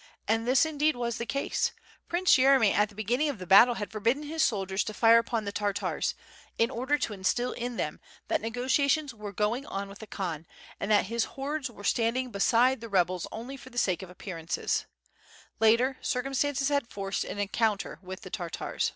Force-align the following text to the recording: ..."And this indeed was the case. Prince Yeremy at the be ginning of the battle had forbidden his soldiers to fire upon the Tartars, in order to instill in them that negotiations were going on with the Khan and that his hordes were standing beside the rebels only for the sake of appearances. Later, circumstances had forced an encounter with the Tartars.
..."And 0.26 0.48
this 0.48 0.66
indeed 0.66 0.96
was 0.96 1.18
the 1.18 1.24
case. 1.26 1.70
Prince 2.08 2.34
Yeremy 2.36 2.74
at 2.74 2.88
the 2.88 2.96
be 2.96 3.04
ginning 3.04 3.28
of 3.28 3.38
the 3.38 3.46
battle 3.46 3.74
had 3.74 3.92
forbidden 3.92 4.24
his 4.24 4.42
soldiers 4.42 4.82
to 4.82 4.92
fire 4.92 5.18
upon 5.20 5.44
the 5.44 5.52
Tartars, 5.52 6.16
in 6.58 6.72
order 6.72 6.98
to 6.98 7.12
instill 7.12 7.52
in 7.52 7.76
them 7.76 8.00
that 8.26 8.40
negotiations 8.40 9.14
were 9.14 9.30
going 9.32 9.64
on 9.66 9.88
with 9.88 10.00
the 10.00 10.08
Khan 10.08 10.44
and 10.80 10.90
that 10.90 11.06
his 11.06 11.22
hordes 11.38 11.70
were 11.70 11.84
standing 11.84 12.32
beside 12.32 12.80
the 12.80 12.88
rebels 12.88 13.28
only 13.30 13.56
for 13.56 13.70
the 13.70 13.78
sake 13.78 14.02
of 14.02 14.10
appearances. 14.10 14.86
Later, 15.60 15.98
circumstances 16.00 16.68
had 16.68 16.88
forced 16.88 17.22
an 17.22 17.38
encounter 17.38 18.00
with 18.02 18.22
the 18.22 18.30
Tartars. 18.30 18.90